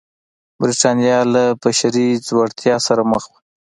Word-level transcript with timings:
برېټانیا 0.61 1.17
له 1.33 1.43
بشپړې 1.61 2.07
ځوړتیا 2.27 2.75
سره 2.87 3.01
مخ 3.11 3.23
وه. 3.31 3.39